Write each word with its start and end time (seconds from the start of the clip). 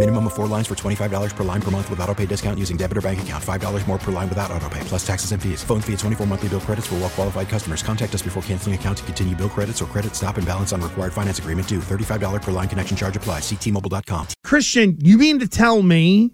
Minimum 0.00 0.28
of 0.28 0.32
four 0.32 0.46
lines 0.46 0.66
for 0.66 0.74
$25 0.74 1.36
per 1.36 1.44
line 1.44 1.60
per 1.60 1.70
month 1.70 1.90
with 1.90 2.00
auto 2.00 2.14
pay 2.14 2.24
discount 2.24 2.58
using 2.58 2.78
debit 2.78 2.96
or 2.96 3.02
bank 3.02 3.20
account. 3.20 3.44
$5 3.44 3.86
more 3.86 3.98
per 3.98 4.10
line 4.10 4.30
without 4.30 4.50
auto 4.50 4.66
pay, 4.70 4.80
plus 4.84 5.06
taxes 5.06 5.32
and 5.32 5.42
fees. 5.42 5.62
Phone 5.62 5.82
fee 5.82 5.92
at 5.92 5.98
24 5.98 6.26
monthly 6.26 6.48
bill 6.48 6.60
credits 6.60 6.86
for 6.86 6.94
well 6.94 7.10
qualified 7.10 7.50
customers. 7.50 7.82
Contact 7.82 8.14
us 8.14 8.22
before 8.22 8.42
canceling 8.44 8.74
account 8.74 8.96
to 8.96 9.04
continue 9.04 9.36
bill 9.36 9.50
credits 9.50 9.82
or 9.82 9.84
credit 9.84 10.16
stop 10.16 10.38
and 10.38 10.46
balance 10.46 10.72
on 10.72 10.80
required 10.80 11.12
finance 11.12 11.38
agreement 11.38 11.68
due. 11.68 11.80
$35 11.80 12.40
per 12.40 12.50
line 12.50 12.66
connection 12.66 12.96
charge 12.96 13.14
applies. 13.14 13.42
Ctmobile.com. 13.42 14.28
Christian, 14.42 14.96
you 15.02 15.18
mean 15.18 15.38
to 15.38 15.46
tell 15.46 15.82
me 15.82 16.30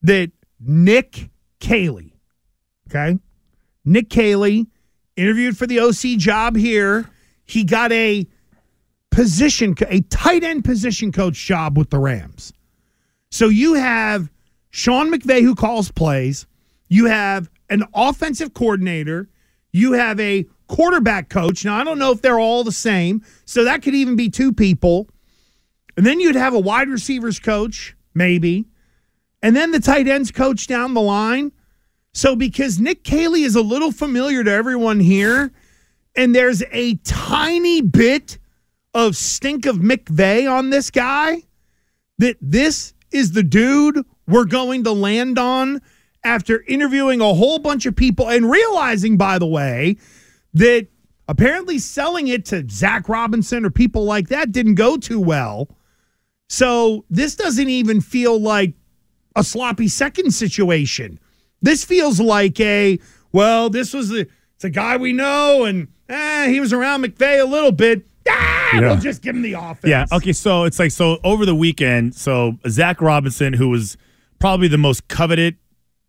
that 0.00 0.32
Nick 0.58 1.28
Caley, 1.60 2.14
okay? 2.88 3.18
Nick 3.84 4.08
Caley 4.08 4.66
interviewed 5.14 5.58
for 5.58 5.66
the 5.66 5.78
OC 5.78 6.16
job 6.18 6.56
here. 6.56 7.10
He 7.44 7.64
got 7.64 7.92
a 7.92 8.26
position, 9.10 9.74
a 9.88 10.00
tight 10.00 10.42
end 10.42 10.64
position 10.64 11.12
coach 11.12 11.36
job 11.36 11.76
with 11.76 11.90
the 11.90 11.98
Rams. 11.98 12.54
So 13.34 13.48
you 13.48 13.74
have 13.74 14.30
Sean 14.70 15.10
McVay 15.10 15.42
who 15.42 15.56
calls 15.56 15.90
plays. 15.90 16.46
You 16.86 17.06
have 17.06 17.50
an 17.68 17.82
offensive 17.92 18.54
coordinator. 18.54 19.28
You 19.72 19.94
have 19.94 20.20
a 20.20 20.46
quarterback 20.68 21.30
coach. 21.30 21.64
Now, 21.64 21.74
I 21.74 21.82
don't 21.82 21.98
know 21.98 22.12
if 22.12 22.22
they're 22.22 22.38
all 22.38 22.62
the 22.62 22.70
same. 22.70 23.24
So 23.44 23.64
that 23.64 23.82
could 23.82 23.96
even 23.96 24.14
be 24.14 24.30
two 24.30 24.52
people. 24.52 25.08
And 25.96 26.06
then 26.06 26.20
you'd 26.20 26.36
have 26.36 26.54
a 26.54 26.60
wide 26.60 26.88
receivers 26.88 27.40
coach, 27.40 27.96
maybe. 28.14 28.66
And 29.42 29.56
then 29.56 29.72
the 29.72 29.80
tight 29.80 30.06
ends 30.06 30.30
coach 30.30 30.68
down 30.68 30.94
the 30.94 31.00
line. 31.00 31.50
So 32.12 32.36
because 32.36 32.78
Nick 32.78 33.02
Caley 33.02 33.42
is 33.42 33.56
a 33.56 33.62
little 33.62 33.90
familiar 33.90 34.44
to 34.44 34.50
everyone 34.52 35.00
here, 35.00 35.50
and 36.14 36.36
there's 36.36 36.62
a 36.70 36.94
tiny 37.02 37.82
bit 37.82 38.38
of 38.94 39.16
stink 39.16 39.66
of 39.66 39.78
McVay 39.78 40.48
on 40.48 40.70
this 40.70 40.92
guy, 40.92 41.42
that 42.18 42.36
this 42.40 42.94
is 43.14 43.32
the 43.32 43.42
dude 43.42 44.04
we're 44.26 44.44
going 44.44 44.84
to 44.84 44.92
land 44.92 45.38
on 45.38 45.80
after 46.24 46.62
interviewing 46.66 47.20
a 47.20 47.34
whole 47.34 47.58
bunch 47.58 47.86
of 47.86 47.94
people 47.94 48.28
and 48.28 48.50
realizing, 48.50 49.16
by 49.16 49.38
the 49.38 49.46
way, 49.46 49.96
that 50.54 50.88
apparently 51.28 51.78
selling 51.78 52.28
it 52.28 52.44
to 52.46 52.66
Zach 52.68 53.08
Robinson 53.08 53.64
or 53.64 53.70
people 53.70 54.04
like 54.04 54.28
that 54.28 54.52
didn't 54.52 54.74
go 54.74 54.96
too 54.96 55.20
well. 55.20 55.68
So 56.48 57.04
this 57.10 57.34
doesn't 57.34 57.68
even 57.68 58.00
feel 58.00 58.38
like 58.38 58.74
a 59.36 59.44
sloppy 59.44 59.88
second 59.88 60.32
situation. 60.32 61.18
This 61.62 61.84
feels 61.84 62.20
like 62.20 62.60
a 62.60 62.98
well, 63.32 63.70
this 63.70 63.92
was 63.92 64.10
the 64.10 64.28
it's 64.54 64.64
a 64.64 64.70
guy 64.70 64.96
we 64.96 65.12
know, 65.12 65.64
and 65.64 65.88
eh, 66.08 66.48
he 66.48 66.60
was 66.60 66.72
around 66.72 67.04
McVay 67.04 67.40
a 67.40 67.46
little 67.46 67.72
bit. 67.72 68.06
Ah, 68.28 68.70
Yeah. 68.74 68.80
we'll 68.80 68.96
just 68.96 69.22
give 69.22 69.34
him 69.36 69.42
the 69.42 69.52
offense. 69.54 69.84
Yeah. 69.86 70.06
Okay. 70.12 70.32
So 70.32 70.64
it's 70.64 70.78
like 70.78 70.90
so 70.90 71.18
over 71.24 71.44
the 71.46 71.54
weekend. 71.54 72.14
So 72.14 72.58
Zach 72.68 73.00
Robinson, 73.00 73.52
who 73.52 73.68
was 73.68 73.96
probably 74.38 74.68
the 74.68 74.78
most 74.78 75.06
coveted, 75.08 75.56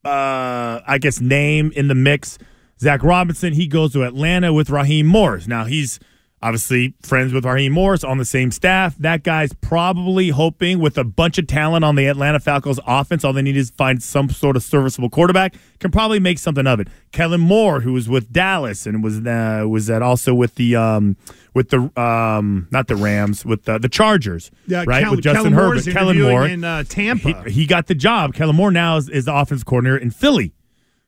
uh, 0.04 0.82
I 0.88 0.98
guess, 1.00 1.20
name 1.20 1.72
in 1.76 1.88
the 1.88 1.96
mix. 1.96 2.38
Zach 2.80 3.04
Robinson. 3.04 3.54
He 3.54 3.68
goes 3.68 3.94
to 3.94 4.04
Atlanta 4.04 4.54
with 4.54 4.70
Raheem 4.70 5.06
Morris. 5.08 5.48
Now 5.48 5.66
he's 5.66 6.00
obviously 6.42 6.94
friends 7.02 7.34
with 7.34 7.44
Raheem 7.46 7.72
Morris 7.72 8.04
on 8.04 8.18
the 8.20 8.26
same 8.26 8.52
staff. 8.52 8.96
That 8.98 9.24
guy's 9.24 9.52
probably 9.54 10.30
hoping 10.30 10.80
with 10.80 10.98
a 10.98 11.04
bunch 11.04 11.38
of 11.40 11.48
talent 11.48 11.84
on 11.84 11.96
the 11.96 12.06
Atlanta 12.06 12.40
Falcons 12.40 12.80
offense. 12.86 13.24
All 13.24 13.34
they 13.34 13.42
need 13.42 13.58
is 13.58 13.72
find 13.72 14.04
some 14.04 14.30
sort 14.30 14.56
of 14.56 14.62
serviceable 14.64 15.10
quarterback. 15.10 15.56
Can 15.80 15.90
probably 15.90 16.20
make 16.20 16.38
something 16.38 16.68
of 16.68 16.80
it. 16.80 16.88
Kellen 17.12 17.42
Moore, 17.42 17.80
who 17.80 17.94
was 17.94 18.08
with 18.10 18.32
Dallas 18.32 18.86
and 18.86 19.04
was 19.04 19.26
uh, 19.26 19.66
was 19.68 19.88
that 19.88 20.02
also 20.04 20.36
with 20.36 20.54
the 20.56 20.76
um, 20.76 21.16
with 21.56 21.70
the 21.70 21.90
um, 22.00 22.68
not 22.70 22.88
the 22.88 22.96
Rams 22.96 23.44
with 23.44 23.64
the, 23.64 23.80
the 23.80 23.90
Chargers. 23.90 24.52
Yeah, 24.68 24.84
right 24.86 25.10
with 25.10 25.22
Justin 25.22 25.54
Kellen 25.54 25.54
Herbert. 25.54 25.92
Kellen 25.92 26.22
Moore 26.22 26.46
in, 26.46 26.64
uh, 26.64 26.84
Tampa. 26.84 27.44
He, 27.46 27.52
he 27.52 27.66
got 27.66 27.88
the 27.88 27.96
job. 27.96 28.36
Kellen 28.36 28.56
Moore 28.56 28.72
now 28.72 28.98
is, 28.98 29.10
is 29.10 29.26
the 29.26 29.34
offense 29.34 29.64
coordinator 29.64 29.98
in 29.98 30.12
Philly. 30.12 30.54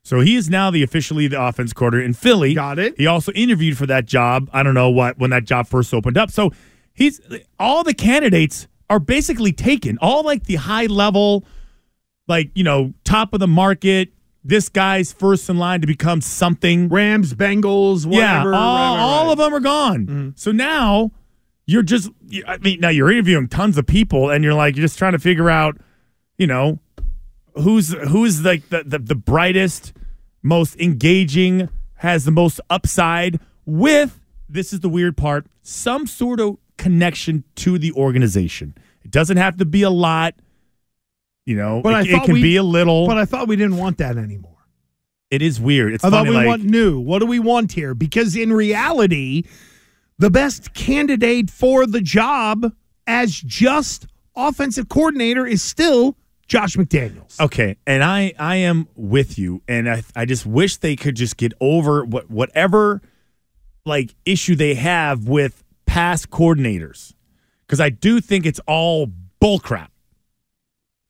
So 0.03 0.21
he 0.21 0.37
is 0.37 0.49
now 0.49 0.71
the 0.71 0.83
officially 0.83 1.27
the 1.27 1.39
offense 1.39 1.73
coordinator 1.73 2.05
in 2.05 2.13
Philly. 2.13 2.53
Got 2.53 2.79
it. 2.79 2.95
He 2.97 3.05
also 3.05 3.33
interviewed 3.33 3.77
for 3.77 3.85
that 3.87 4.05
job. 4.05 4.49
I 4.53 4.63
don't 4.63 4.73
know 4.73 4.89
what 4.89 5.19
when 5.19 5.29
that 5.31 5.43
job 5.43 5.67
first 5.67 5.93
opened 5.93 6.17
up. 6.17 6.31
So 6.31 6.51
he's 6.93 7.19
all 7.59 7.83
the 7.83 7.93
candidates 7.93 8.67
are 8.89 8.99
basically 8.99 9.51
taken. 9.51 9.97
All 10.01 10.23
like 10.23 10.45
the 10.45 10.55
high 10.55 10.85
level, 10.85 11.45
like 12.25 12.51
you 12.55 12.63
know, 12.63 12.93
top 13.03 13.33
of 13.33 13.41
the 13.41 13.47
market. 13.47 14.13
This 14.47 14.69
guy's 14.69 15.11
first 15.11 15.49
in 15.49 15.57
line 15.57 15.81
to 15.81 15.87
become 15.87 16.21
something. 16.21 16.87
Rams, 16.87 17.33
Bengals, 17.33 18.05
yeah, 18.05 18.37
whatever. 18.39 18.55
all, 18.55 18.75
right, 18.75 18.95
right, 18.95 19.01
all 19.01 19.25
right. 19.25 19.31
of 19.33 19.37
them 19.37 19.53
are 19.53 19.59
gone. 19.59 20.05
Mm-hmm. 20.05 20.29
So 20.35 20.53
now 20.53 21.11
you're 21.65 21.83
just, 21.83 22.09
I 22.47 22.57
mean, 22.59 22.79
now 22.79 22.87
you're 22.87 23.11
interviewing 23.11 23.49
tons 23.49 23.77
of 23.77 23.85
people, 23.85 24.29
and 24.29 24.45
you're 24.45 24.53
like 24.53 24.77
you're 24.77 24.85
just 24.85 24.97
trying 24.97 25.11
to 25.11 25.19
figure 25.19 25.49
out, 25.49 25.77
you 26.37 26.47
know, 26.47 26.79
who's 27.55 27.91
who's 27.91 28.45
like 28.45 28.69
the, 28.69 28.83
the 28.85 28.99
the 28.99 29.15
brightest, 29.15 29.91
most 30.41 30.79
engaging, 30.79 31.67
has 31.95 32.23
the 32.23 32.31
most 32.31 32.61
upside 32.69 33.41
with 33.65 34.19
this 34.47 34.71
is 34.71 34.79
the 34.79 34.87
weird 34.89 35.17
part, 35.17 35.45
some 35.61 36.07
sort 36.07 36.39
of 36.39 36.57
connection 36.77 37.43
to 37.55 37.77
the 37.77 37.91
organization. 37.91 38.75
It 39.03 39.11
doesn't 39.11 39.37
have 39.37 39.57
to 39.57 39.65
be 39.65 39.81
a 39.81 39.89
lot. 39.89 40.35
You 41.47 41.55
know, 41.55 41.81
But 41.81 41.93
I 41.95 42.01
it, 42.01 42.09
it 42.09 42.23
can 42.25 42.33
we- 42.35 42.41
be 42.41 42.55
a 42.57 42.63
little. 42.63 43.07
But 43.07 43.17
I 43.17 43.25
thought 43.25 43.47
we 43.47 43.55
didn't 43.55 43.77
want 43.77 43.97
that 43.99 44.17
anymore. 44.17 44.51
it 45.31 45.41
is 45.41 45.59
weird. 45.59 45.93
It's 45.93 46.03
I 46.03 46.09
thought 46.09 46.25
funny, 46.25 46.29
we 46.31 46.35
like, 46.35 46.47
want 46.47 46.63
new. 46.65 46.99
What 46.99 47.19
do 47.19 47.25
we 47.25 47.39
want 47.39 47.71
here? 47.71 47.93
Because 47.95 48.35
in 48.35 48.51
reality, 48.53 49.43
the 50.19 50.29
best 50.29 50.73
candidate 50.73 51.49
for 51.49 51.85
the 51.87 52.01
job 52.01 52.73
as 53.07 53.33
just 53.41 54.07
offensive 54.35 54.89
coordinator 54.89 55.45
is 55.47 55.63
still 55.63 56.17
Josh 56.47 56.75
McDaniels. 56.75 57.39
Okay, 57.39 57.77
and 57.87 58.03
I 58.03 58.33
I 58.37 58.57
am 58.57 58.87
with 58.95 59.37
you, 59.39 59.61
and 59.69 59.89
I 59.89 60.03
I 60.15 60.25
just 60.25 60.45
wish 60.45 60.77
they 60.77 60.95
could 60.97 61.15
just 61.15 61.37
get 61.37 61.53
over 61.61 62.03
what 62.05 62.29
whatever 62.29 63.01
like 63.85 64.15
issue 64.25 64.55
they 64.55 64.75
have 64.75 65.27
with 65.29 65.63
past 65.85 66.29
coordinators, 66.29 67.13
because 67.65 67.79
I 67.79 67.89
do 67.89 68.19
think 68.21 68.45
it's 68.45 68.59
all 68.67 69.09
bullcrap. 69.41 69.87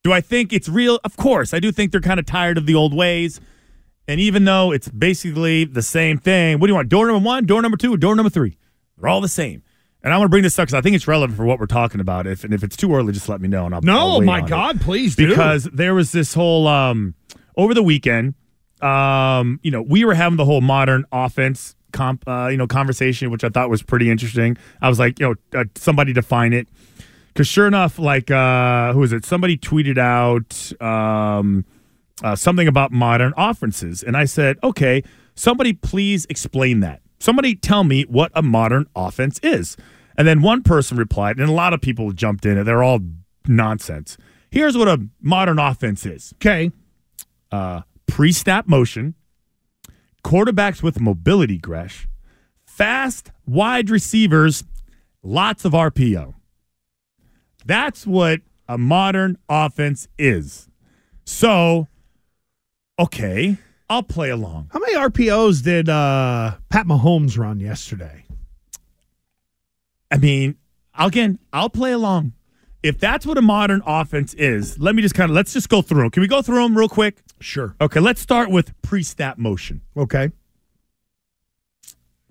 Do 0.07 0.13
I 0.13 0.21
think 0.21 0.53
it's 0.53 0.69
real? 0.69 1.01
Of 1.03 1.17
course, 1.17 1.53
I 1.53 1.59
do 1.59 1.69
think 1.69 1.91
they're 1.91 1.99
kind 1.99 2.17
of 2.17 2.25
tired 2.25 2.57
of 2.57 2.65
the 2.65 2.75
old 2.75 2.93
ways, 2.93 3.41
and 4.07 4.21
even 4.21 4.45
though 4.45 4.71
it's 4.71 4.87
basically 4.87 5.65
the 5.65 5.81
same 5.81 6.17
thing, 6.17 6.59
what 6.59 6.67
do 6.67 6.71
you 6.71 6.75
want? 6.75 6.87
Door 6.87 7.07
number 7.07 7.25
one, 7.27 7.45
door 7.45 7.61
number 7.61 7.75
two, 7.75 7.93
or 7.93 7.97
door 7.97 8.15
number 8.15 8.29
three? 8.29 8.57
They're 8.97 9.09
all 9.09 9.19
the 9.19 9.27
same. 9.27 9.63
And 10.01 10.13
I 10.13 10.17
want 10.17 10.27
to 10.27 10.29
bring 10.29 10.43
this 10.43 10.57
up 10.57 10.63
because 10.67 10.75
I 10.75 10.79
think 10.79 10.95
it's 10.95 11.09
relevant 11.09 11.35
for 11.35 11.45
what 11.45 11.59
we're 11.59 11.65
talking 11.65 11.99
about. 11.99 12.25
If 12.25 12.45
and 12.45 12.53
if 12.53 12.63
it's 12.63 12.77
too 12.77 12.95
early, 12.95 13.11
just 13.11 13.27
let 13.27 13.41
me 13.41 13.49
know. 13.49 13.65
And 13.65 13.75
I'll 13.75 13.81
No, 13.81 13.97
I'll 14.11 14.21
my 14.21 14.39
on 14.39 14.45
it 14.45 14.49
God, 14.49 14.79
please 14.79 15.17
do. 15.17 15.27
because 15.27 15.65
there 15.73 15.93
was 15.93 16.13
this 16.13 16.33
whole 16.33 16.67
um 16.69 17.13
over 17.57 17.73
the 17.73 17.83
weekend 17.83 18.35
um 18.81 19.59
you 19.61 19.71
know 19.71 19.81
we 19.81 20.05
were 20.05 20.13
having 20.13 20.37
the 20.37 20.45
whole 20.45 20.61
modern 20.61 21.03
offense 21.11 21.75
comp 21.91 22.23
uh, 22.29 22.47
you 22.47 22.55
know 22.55 22.67
conversation 22.67 23.31
which 23.31 23.43
i 23.43 23.49
thought 23.49 23.69
was 23.71 23.81
pretty 23.81 24.09
interesting 24.11 24.55
i 24.81 24.87
was 24.87 24.99
like 24.99 25.19
you 25.19 25.25
know 25.53 25.59
uh, 25.59 25.65
somebody 25.75 26.13
define 26.13 26.53
it 26.53 26.67
because 27.37 27.47
sure 27.47 27.67
enough 27.67 27.99
like 27.99 28.31
uh 28.31 28.93
who 28.93 29.03
is 29.03 29.13
it? 29.13 29.23
Somebody 29.23 29.57
tweeted 29.57 29.99
out 29.99 30.73
um 30.81 31.65
uh, 32.23 32.35
something 32.35 32.67
about 32.67 32.91
modern 32.91 33.31
offenses. 33.37 34.01
And 34.01 34.17
i 34.17 34.25
said 34.25 34.57
okay 34.63 35.03
somebody 35.35 35.73
please 35.73 36.25
explain 36.31 36.79
that. 36.79 37.01
Somebody 37.19 37.53
tell 37.55 37.83
me 37.83 38.03
what 38.05 38.31
a 38.33 38.41
modern 38.41 38.87
offense 38.95 39.39
is. 39.43 39.77
And 40.17 40.27
then 40.27 40.41
one 40.41 40.63
person 40.63 40.97
replied 40.97 41.37
and 41.37 41.47
a 41.47 41.53
lot 41.53 41.73
of 41.73 41.81
people 41.81 42.11
jumped 42.11 42.43
in 42.45 42.57
and 42.57 42.67
they're 42.67 42.81
all 42.81 43.01
nonsense. 43.47 44.17
Here's 44.49 44.75
what 44.75 44.87
a 44.87 45.07
modern 45.21 45.59
offense 45.59 46.07
is. 46.07 46.33
Okay. 46.37 46.71
uh, 47.51 47.81
pre-snap 48.07 48.67
motion, 48.67 49.13
quarterbacks 50.23 50.81
with 50.81 50.99
mobility, 50.99 51.59
Gresh, 51.59 52.07
fast 52.65 53.31
wide 53.45 53.91
receivers, 53.91 54.63
lots 55.21 55.65
of 55.65 55.73
RPO. 55.73 56.33
That's 57.67 58.07
what 58.07 58.39
a 58.69 58.77
modern 58.77 59.37
offense 59.49 60.07
is. 60.17 60.69
So, 61.25 61.87
okay, 62.97 63.57
I'll 63.89 64.03
play 64.03 64.29
along. 64.29 64.69
How 64.71 64.79
many 64.79 64.95
RPOs 64.95 65.61
did 65.61 65.89
uh, 65.89 66.55
Pat 66.69 66.85
Mahomes 66.85 67.37
run 67.37 67.59
yesterday? 67.59 68.23
I 70.09 70.15
mean, 70.15 70.55
again, 70.97 71.39
I'll 71.51 71.69
play 71.69 71.91
along. 71.91 72.31
If 72.83 72.99
that's 72.99 73.25
what 73.25 73.37
a 73.37 73.41
modern 73.41 73.81
offense 73.85 74.33
is, 74.35 74.79
let 74.79 74.95
me 74.95 75.01
just 75.01 75.13
kind 75.13 75.29
of 75.29 75.35
let's 75.35 75.51
just 75.51 75.67
go 75.67 75.81
through 75.81 76.03
them. 76.03 76.11
Can 76.11 76.21
we 76.21 76.27
go 76.29 76.41
through 76.41 76.63
them 76.63 76.77
real 76.77 76.87
quick? 76.87 77.17
Sure. 77.41 77.75
Okay, 77.81 77.99
let's 77.99 78.21
start 78.21 78.49
with 78.49 78.81
pre-snap 78.81 79.37
motion. 79.37 79.81
Okay. 79.97 80.31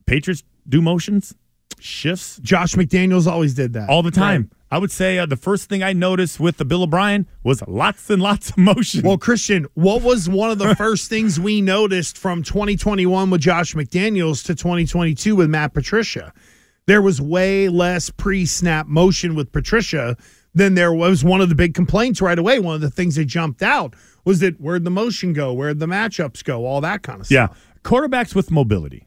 Patriots 0.06 0.44
do 0.66 0.80
motions, 0.80 1.34
shifts 1.80 2.38
Josh 2.42 2.74
McDaniels 2.74 3.26
always 3.26 3.54
did 3.54 3.72
that. 3.74 3.88
all 3.88 4.02
the 4.02 4.10
time. 4.10 4.50
I 4.70 4.78
would 4.78 4.90
say 4.90 5.18
uh, 5.18 5.26
the 5.26 5.36
first 5.36 5.68
thing 5.68 5.84
I 5.84 5.92
noticed 5.92 6.40
with 6.40 6.56
the 6.56 6.64
Bill 6.64 6.82
O'Brien 6.82 7.26
was 7.44 7.62
lots 7.68 8.10
and 8.10 8.20
lots 8.20 8.50
of 8.50 8.58
motion. 8.58 9.02
Well, 9.02 9.16
Christian, 9.16 9.66
what 9.74 10.02
was 10.02 10.28
one 10.28 10.50
of 10.50 10.58
the 10.58 10.74
first 10.76 11.08
things 11.08 11.38
we 11.38 11.60
noticed 11.60 12.18
from 12.18 12.42
2021 12.42 13.30
with 13.30 13.40
Josh 13.40 13.74
McDaniels 13.74 14.44
to 14.46 14.56
2022 14.56 15.36
with 15.36 15.48
Matt 15.48 15.72
Patricia? 15.72 16.32
There 16.86 17.00
was 17.00 17.20
way 17.20 17.68
less 17.68 18.10
pre 18.10 18.44
snap 18.44 18.86
motion 18.88 19.34
with 19.36 19.52
Patricia 19.52 20.16
than 20.52 20.74
there 20.74 20.92
was 20.92 21.22
one 21.22 21.40
of 21.40 21.48
the 21.48 21.54
big 21.54 21.74
complaints 21.74 22.20
right 22.20 22.38
away. 22.38 22.58
One 22.58 22.74
of 22.74 22.80
the 22.80 22.90
things 22.90 23.14
that 23.16 23.26
jumped 23.26 23.62
out 23.62 23.94
was 24.24 24.40
that 24.40 24.60
where'd 24.60 24.84
the 24.84 24.90
motion 24.90 25.32
go? 25.32 25.52
Where'd 25.52 25.78
the 25.78 25.86
matchups 25.86 26.42
go? 26.42 26.66
All 26.66 26.80
that 26.80 27.02
kind 27.02 27.20
of 27.20 27.26
stuff. 27.26 27.50
yeah, 27.52 27.80
quarterbacks 27.84 28.34
with 28.34 28.50
mobility. 28.50 29.05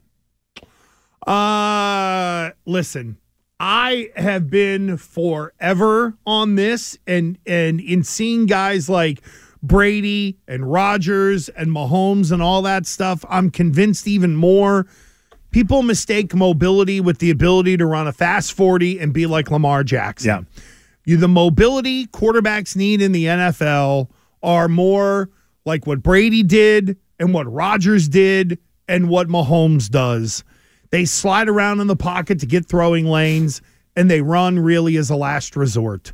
Uh, 1.26 2.52
listen, 2.66 3.18
I 3.60 4.10
have 4.16 4.50
been 4.50 4.98
forever 4.98 6.18
on 6.26 6.56
this, 6.56 6.98
and 7.06 7.38
and 7.46 7.80
in 7.82 8.04
seeing 8.04 8.46
guys 8.46 8.90
like 8.90 9.22
Brady 9.62 10.38
and 10.48 10.72
Rodgers 10.72 11.50
and 11.50 11.70
Mahomes 11.70 12.32
and 12.32 12.42
all 12.42 12.62
that 12.64 12.86
stuff, 12.86 13.26
I'm 13.30 13.50
convinced 13.50 14.08
even 14.08 14.36
more. 14.36 14.88
People 15.52 15.82
mistake 15.82 16.34
mobility 16.36 17.02
with 17.02 17.18
the 17.18 17.32
ability 17.32 17.76
to 17.78 17.86
run 17.86 18.08
a 18.08 18.14
fast 18.14 18.54
40 18.54 19.00
and 19.00 19.14
be 19.14 19.26
like 19.26 19.50
Lamar 19.50 19.84
Jackson. 19.84 20.28
Yeah. 20.28 20.62
You 21.06 21.18
the 21.18 21.28
mobility 21.28 22.06
quarterbacks 22.06 22.76
need 22.76 23.02
in 23.02 23.12
the 23.12 23.26
NFL 23.26 24.10
are 24.44 24.68
more 24.68 25.32
like 25.66 25.88
what 25.88 26.04
Brady 26.04 26.44
did 26.44 26.98
and 27.20 27.34
what 27.34 27.52
Rodgers 27.52 28.08
did 28.08 28.60
and 28.88 29.10
what 29.10 29.28
Mahomes 29.28 29.90
does. 29.90 30.44
They 30.92 31.06
slide 31.06 31.50
around 31.50 31.80
in 31.80 31.88
the 31.88 31.96
pocket 31.96 32.40
to 32.40 32.46
get 32.46 32.66
throwing 32.66 33.06
lanes 33.06 33.62
and 33.96 34.10
they 34.10 34.22
run 34.22 34.60
really 34.60 34.98
as 34.98 35.10
a 35.10 35.16
last 35.16 35.56
resort. 35.56 36.14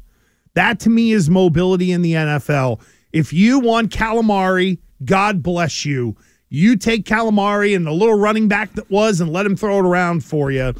That 0.53 0.79
to 0.81 0.89
me 0.89 1.11
is 1.11 1.29
mobility 1.29 1.91
in 1.91 2.01
the 2.01 2.13
NFL. 2.13 2.81
If 3.13 3.31
you 3.31 3.59
want 3.59 3.91
Kyler 3.91 4.23
Murray, 4.23 4.79
God 5.03 5.43
bless 5.43 5.85
you. 5.85 6.15
You 6.49 6.77
take 6.77 7.05
Kyler 7.05 7.33
Murray 7.33 7.73
and 7.73 7.85
the 7.85 7.91
little 7.91 8.17
running 8.17 8.47
back 8.47 8.73
that 8.73 8.89
was 8.89 9.21
and 9.21 9.31
let 9.31 9.45
him 9.45 9.55
throw 9.55 9.79
it 9.79 9.85
around 9.85 10.23
for 10.23 10.51
you. 10.51 10.73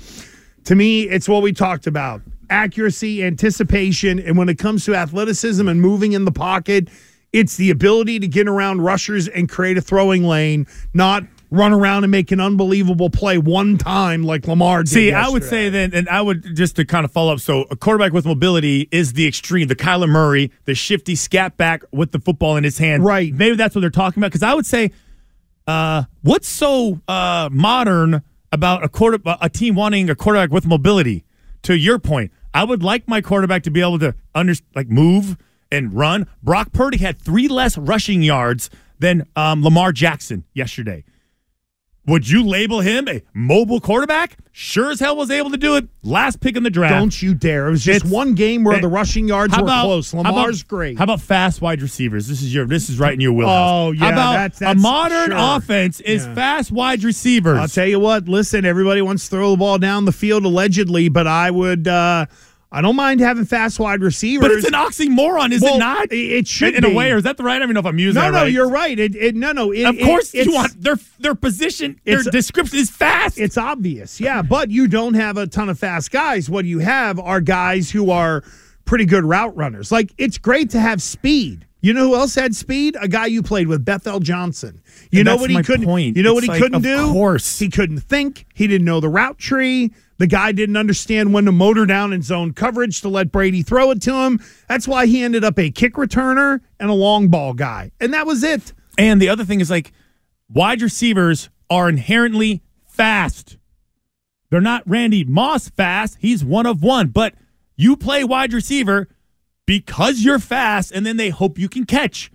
To 0.65 0.75
me, 0.75 1.03
it's 1.03 1.30
what 1.30 1.44
we 1.44 1.53
talked 1.53 1.88
about 1.88 2.21
accuracy, 2.50 3.24
anticipation. 3.24 4.19
And 4.19 4.38
when 4.38 4.50
it 4.50 4.57
comes 4.57 4.86
to 4.86 4.95
athleticism 4.95 5.68
and 5.68 5.81
moving 5.81 6.13
in 6.13 6.25
the 6.25 6.31
pocket, 6.31 6.89
it's 7.33 7.57
the 7.57 7.69
ability 7.69 8.19
to 8.19 8.27
get 8.27 8.48
around 8.48 8.81
rushers 8.81 9.27
and 9.27 9.50
create 9.50 9.77
a 9.77 9.81
throwing 9.81 10.24
lane, 10.24 10.68
not 10.94 11.24
run 11.55 11.73
around 11.73 12.03
and 12.03 12.11
make 12.11 12.31
an 12.31 12.39
unbelievable 12.39 13.09
play 13.09 13.37
one 13.37 13.77
time 13.77 14.23
like 14.23 14.47
Lamar 14.47 14.83
did. 14.83 14.89
See, 14.89 15.11
I 15.11 15.29
would 15.29 15.43
say 15.43 15.69
then, 15.69 15.93
and 15.93 16.07
I 16.09 16.21
would 16.21 16.55
just 16.55 16.75
to 16.75 16.85
kind 16.85 17.05
of 17.05 17.11
follow 17.11 17.33
up. 17.33 17.39
So, 17.39 17.63
a 17.71 17.75
quarterback 17.75 18.13
with 18.13 18.25
mobility 18.25 18.87
is 18.91 19.13
the 19.13 19.27
extreme, 19.27 19.67
the 19.67 19.75
Kyler 19.75 20.09
Murray, 20.09 20.51
the 20.65 20.75
shifty 20.75 21.15
scat 21.15 21.57
back 21.57 21.83
with 21.91 22.11
the 22.11 22.19
football 22.19 22.57
in 22.57 22.63
his 22.63 22.77
hand. 22.77 23.03
Right. 23.03 23.33
Maybe 23.33 23.55
that's 23.55 23.75
what 23.75 23.81
they're 23.81 23.89
talking 23.89 24.21
about. 24.21 24.27
Because 24.27 24.43
I 24.43 24.53
would 24.53 24.65
say, 24.65 24.91
uh, 25.67 26.03
what's 26.21 26.47
so 26.47 27.01
uh, 27.07 27.49
modern 27.51 28.21
about 28.51 28.83
a 28.83 28.89
quarter, 28.89 29.19
a 29.41 29.49
team 29.49 29.75
wanting 29.75 30.09
a 30.09 30.15
quarterback 30.15 30.51
with 30.51 30.65
mobility? 30.65 31.23
To 31.63 31.75
your 31.75 31.97
point, 31.97 32.31
I 32.53 32.63
would 32.63 32.83
like 32.83 33.07
my 33.07 33.21
quarterback 33.21 33.63
to 33.63 33.71
be 33.71 33.81
able 33.81 33.97
to 33.99 34.13
under 34.35 34.53
like 34.75 34.87
move 34.87 35.35
and 35.71 35.93
run. 35.93 36.27
Brock 36.43 36.71
Purdy 36.73 36.97
had 36.99 37.19
three 37.19 37.47
less 37.47 37.77
rushing 37.77 38.21
yards 38.21 38.69
than 38.99 39.27
um, 39.35 39.63
Lamar 39.63 39.91
Jackson 39.91 40.45
yesterday. 40.53 41.03
Would 42.07 42.29
you 42.29 42.45
label 42.45 42.81
him 42.81 43.07
a 43.07 43.23
mobile 43.33 43.79
quarterback? 43.79 44.37
Sure 44.51 44.91
as 44.91 44.99
hell 44.99 45.17
was 45.17 45.31
able 45.31 45.49
to 45.49 45.57
do 45.57 45.75
it. 45.75 45.87
Last 46.03 46.39
pick 46.39 46.55
in 46.55 46.61
the 46.63 46.69
draft. 46.69 46.93
Don't 46.93 47.21
you 47.21 47.33
dare. 47.33 47.67
It 47.67 47.71
was 47.71 47.83
just 47.83 47.97
It's- 48.05 48.11
one 48.11 48.35
game 48.35 48.63
where 48.63 48.75
Hey, 48.75 48.81
the 48.81 48.87
rushing 48.87 49.27
yards 49.27 49.55
were 49.57 49.63
about- 49.63 49.85
close. 49.85 50.11
how 50.11 50.19
about- 50.19 50.35
Lamar's 50.35 50.63
great. 50.63 50.97
How 50.97 51.03
about 51.05 51.19
fast 51.19 51.61
wide 51.61 51.81
receivers? 51.81 52.27
This 52.27 52.41
is 52.41 52.53
your 52.53 52.65
this 52.67 52.89
is 52.89 52.99
right 52.99 53.13
in 53.13 53.19
your 53.19 53.33
wheelhouse. 53.33 53.71
Oh, 53.71 53.91
yeah, 53.91 53.99
How 54.05 54.09
about 54.11 54.33
that's- 54.33 54.61
a 54.61 54.79
modern 54.79 55.31
sure. 55.31 55.37
offense 55.57 55.99
is 56.01 56.25
Yeah. 56.25 56.35
fast 56.35 56.71
wide 56.71 57.03
receivers. 57.03 57.57
I'll 57.57 57.67
tell 57.67 57.87
you 57.87 57.99
what, 57.99 58.27
listen, 58.29 58.65
everybody 58.65 59.01
wants 59.01 59.23
to 59.25 59.29
throw 59.31 59.51
the 59.51 59.57
ball 59.57 59.77
down 59.79 60.05
the 60.05 60.11
field 60.11 60.45
allegedly, 60.45 61.09
but 61.09 61.25
I 61.27 61.49
would 61.51 61.87
uh 61.87 62.27
I 62.75 62.81
don't 62.81 62.95
mind 62.98 63.22
having 63.22 63.45
fast 63.45 63.80
wide 63.80 64.01
receivers. 64.01 64.42
but 64.48 64.51
it's 64.51 64.68
an 64.68 64.74
oxymoron, 64.74 65.51
is 65.54 65.62
Well, 65.62 65.75
it 65.75 65.80
not? 65.80 66.07
it- 66.12 66.48
should 66.48 66.75
in, 66.75 66.83
in 66.83 66.92
a 66.92 66.94
way, 66.94 67.12
or 67.12 67.18
is 67.18 67.24
that 67.24 67.38
the 67.38 67.44
right? 67.44 67.56
I 67.56 67.60
don't 67.60 67.68
even 67.69 67.74
know 67.75 67.80
if 67.80 67.86
I'm 67.86 67.98
using 68.00 68.22
no, 68.22 68.27
that 68.27 68.38
no, 68.38 68.44
right. 68.44 68.51
you're 68.51 68.69
right. 68.69 69.00
It, 69.00 69.16
it 69.16 69.36
no, 69.36 69.51
no. 69.54 69.72
It, 69.72 69.83
Of 69.86 69.98
course, 70.00 70.33
you 70.33 70.54
want 70.54 70.81
their 70.81 70.98
their 71.19 71.36
position, 71.36 72.00
their 72.04 72.22
description 72.22 72.77
is 72.77 72.89
fast. 72.89 73.39
It's 73.39 73.57
obvious, 73.57 74.19
yeah, 74.19 74.42
but 74.42 74.69
you 74.69 74.88
don't 74.89 75.13
have 75.13 75.38
a 75.38 75.48
ton 75.48 75.69
of 75.69 75.80
fast 75.80 76.12
guys. 76.12 76.50
What 76.50 76.66
you 76.66 76.80
have 76.80 77.18
are 77.19 77.39
guys 77.42 77.89
who 77.92 78.12
are 78.12 78.44
pretty 78.83 79.06
good 79.06 79.24
route 79.24 79.56
runners. 79.56 79.92
Like 79.92 80.12
it's 80.18 80.38
great 80.38 80.69
to 80.72 80.80
have 80.80 81.01
speed. 81.01 81.66
You 81.81 81.94
know 81.94 82.07
who 82.10 82.16
else 82.16 82.33
had 82.36 82.56
speed? 82.56 82.98
A 83.00 83.07
guy 83.07 83.27
you 83.27 83.44
played 83.44 83.68
with, 83.68 83.86
Bethel 83.86 84.19
Johnson. 84.19 84.81
You 85.12 85.19
And 85.19 85.27
know 85.27 85.36
what 85.38 85.50
he 85.51 85.62
couldn't. 85.62 85.86
point. 85.86 86.18
You 86.18 86.24
know 86.24 86.31
It's 86.31 86.36
what 86.36 86.44
he 86.44 86.50
like, 86.50 86.62
couldn't 86.62 86.75
of 86.77 86.81
do? 86.83 87.12
course. 87.13 87.60
he 87.60 87.69
couldn't 87.69 88.00
think. 88.00 88.45
He 88.56 88.66
didn't 88.66 88.86
know 88.86 89.00
the 89.00 89.10
route 89.10 89.38
tree. 89.38 89.92
The 90.17 90.27
guy 90.27 90.51
didn't 90.51 90.77
understand 90.77 91.33
when 91.33 91.45
to 91.45 91.51
motor 91.51 91.85
down 91.85 92.13
in 92.13 92.21
zone 92.21 92.53
coverage 92.53 93.01
to 93.01 93.09
let 93.09 93.31
Brady 93.31 93.62
throw 93.62 93.91
it 93.91 94.01
to 94.03 94.13
him. 94.13 94.39
That's 94.69 94.88
why 94.88 95.07
he 95.07 95.23
ended 95.23 95.44
up 95.44 95.59
a 95.59 95.71
kick 95.71 95.95
returner 95.95 96.62
and 96.79 96.89
a 96.89 96.94
long 96.94 97.27
ball 97.27 97.53
guy, 97.53 97.91
and 98.00 98.13
that 98.13 98.25
was 98.25 98.44
it. 98.44 98.73
And 98.97 99.21
the 99.21 99.29
other 99.29 99.44
thing 99.44 99.59
is 99.59 99.69
like 99.69 99.91
wide 100.50 100.81
receivers 100.81 101.50
are 101.69 101.89
inherently 101.89 102.63
fast. 102.85 103.57
They're 104.50 104.62
not 104.62 104.88
Randy 104.88 105.23
Moss 105.25 105.69
fast. 105.69 106.17
He's 106.19 106.45
one 106.45 106.65
of 106.65 106.81
one. 106.81 107.09
But 107.09 107.33
you 107.75 107.97
play 107.97 108.23
wide 108.23 108.53
receiver 108.53 109.09
because 109.65 110.21
you're 110.21 110.39
fast, 110.39 110.91
and 110.91 111.06
then 111.06 111.17
they 111.17 111.29
hope 111.29 111.57
you 111.57 111.67
can 111.67 111.85
catch. 111.85 112.31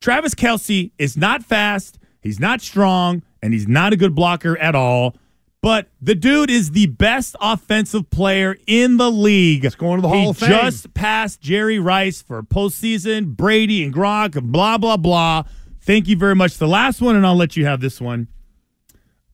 Travis 0.00 0.34
Kelce 0.34 0.90
is 0.98 1.16
not 1.16 1.42
fast, 1.42 1.98
he's 2.20 2.38
not 2.38 2.60
strong, 2.60 3.22
and 3.42 3.52
he's 3.52 3.66
not 3.66 3.92
a 3.92 3.96
good 3.96 4.14
blocker 4.14 4.58
at 4.58 4.74
all. 4.74 5.16
But 5.60 5.88
the 6.00 6.14
dude 6.14 6.50
is 6.50 6.70
the 6.70 6.86
best 6.86 7.34
offensive 7.40 8.10
player 8.10 8.56
in 8.66 8.96
the 8.96 9.10
league. 9.10 9.64
He's 9.64 9.74
going 9.74 9.96
to 9.96 10.02
the 10.02 10.08
Hall 10.08 10.22
he 10.22 10.28
of 10.28 10.38
Fame. 10.38 10.50
just 10.50 10.94
passed 10.94 11.40
Jerry 11.40 11.80
Rice 11.80 12.22
for 12.22 12.40
postseason, 12.42 13.36
Brady 13.36 13.82
and 13.82 13.92
Gronk, 13.92 14.36
and 14.36 14.52
blah, 14.52 14.78
blah, 14.78 14.96
blah. 14.96 15.42
Thank 15.80 16.06
you 16.06 16.16
very 16.16 16.36
much. 16.36 16.58
The 16.58 16.68
last 16.68 17.00
one, 17.00 17.16
and 17.16 17.26
I'll 17.26 17.36
let 17.36 17.56
you 17.56 17.66
have 17.66 17.80
this 17.80 18.00
one. 18.00 18.28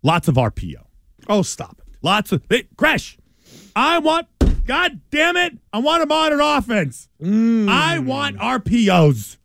Lots 0.03 0.29
of 0.29 0.37
RPO. 0.37 0.77
Oh, 1.29 1.43
stop 1.43 1.79
it. 1.79 1.95
Lots 2.03 2.33
of 2.33 2.43
hey, 2.49 2.69
Crash. 2.77 3.19
I 3.77 3.99
want 3.99 4.29
God 4.67 5.01
damn 5.11 5.37
it. 5.37 5.59
I 5.73 5.79
want 5.79 6.03
a 6.03 6.07
modern 6.07 6.41
offense. 6.41 7.09
Mm. 7.21 7.69
I 7.69 7.99
want 7.99 8.39
RPOs. 8.39 9.37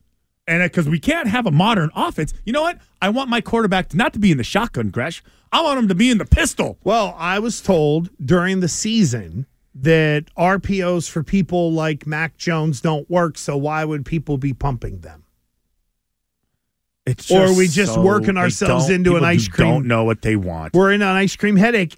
And 0.49 0.63
uh, 0.63 0.65
because 0.65 0.89
we 0.89 0.99
can't 0.99 1.27
have 1.27 1.45
a 1.45 1.51
modern 1.51 1.91
offense, 1.95 2.33
you 2.43 2.51
know 2.51 2.63
what? 2.63 2.79
I 3.01 3.09
want 3.09 3.29
my 3.29 3.39
quarterback 3.39 3.89
to 3.89 3.97
not 3.97 4.13
to 4.13 4.19
be 4.19 4.31
in 4.31 4.37
the 4.37 4.43
shotgun, 4.43 4.91
Crash. 4.91 5.21
I 5.51 5.61
want 5.61 5.77
him 5.79 5.87
to 5.87 5.95
be 5.95 6.09
in 6.09 6.17
the 6.17 6.25
pistol. 6.25 6.77
Well, 6.83 7.15
I 7.17 7.37
was 7.39 7.61
told 7.61 8.09
during 8.23 8.59
the 8.59 8.67
season 8.67 9.45
that 9.75 10.25
RPOs 10.35 11.07
for 11.09 11.23
people 11.23 11.71
like 11.71 12.05
Mac 12.07 12.35
Jones 12.37 12.81
don't 12.81 13.07
work, 13.09 13.37
so 13.37 13.55
why 13.57 13.85
would 13.85 14.05
people 14.05 14.37
be 14.37 14.53
pumping 14.53 14.99
them? 15.01 15.23
It's 17.05 17.31
Or 17.31 17.45
are 17.45 17.53
we 17.55 17.67
just 17.67 17.93
so- 17.95 18.01
working 18.01 18.37
ourselves 18.37 18.89
into 18.89 19.15
an 19.15 19.23
ice 19.23 19.47
cream- 19.47 19.67
Don't 19.69 19.87
know 19.87 20.03
what 20.03 20.21
they 20.21 20.35
want. 20.35 20.73
We're 20.73 20.91
in 20.91 21.01
an 21.01 21.07
ice 21.15 21.35
cream 21.35 21.55
headache. 21.55 21.97